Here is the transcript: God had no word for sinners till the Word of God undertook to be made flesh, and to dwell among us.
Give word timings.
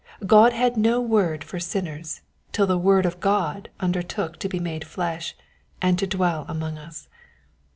God 0.25 0.51
had 0.51 0.77
no 0.77 0.99
word 0.99 1.43
for 1.43 1.59
sinners 1.59 2.21
till 2.51 2.65
the 2.65 2.75
Word 2.79 3.05
of 3.05 3.19
God 3.19 3.69
undertook 3.79 4.37
to 4.39 4.49
be 4.49 4.59
made 4.59 4.83
flesh, 4.83 5.35
and 5.79 5.99
to 5.99 6.07
dwell 6.07 6.43
among 6.49 6.79
us. 6.79 7.07